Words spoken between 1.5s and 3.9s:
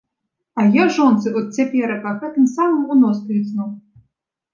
цяперака гэтым самым у нос тыцну.